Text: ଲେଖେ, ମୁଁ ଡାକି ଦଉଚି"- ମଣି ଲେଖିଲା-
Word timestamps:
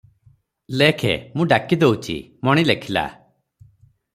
ଲେଖେ, 0.81 1.11
ମୁଁ 1.35 1.45
ଡାକି 1.51 1.79
ଦଉଚି"- 1.83 2.17
ମଣି 2.49 2.65
ଲେଖିଲା- 2.71 3.07